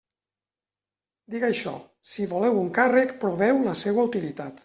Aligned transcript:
Dic 1.33 1.43
això: 1.49 1.73
si 2.15 2.27
voleu 2.33 2.57
un 2.63 2.73
càrrec, 2.79 3.13
proveu 3.25 3.63
la 3.69 3.77
seua 3.85 4.09
utilitat. 4.13 4.59